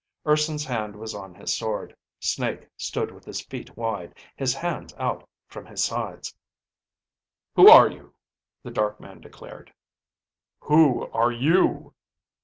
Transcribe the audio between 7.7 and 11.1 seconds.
you?" the dark man declared. "Who